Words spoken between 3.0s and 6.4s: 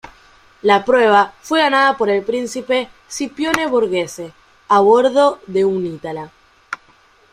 Scipione Borghese a bordo de un Itala.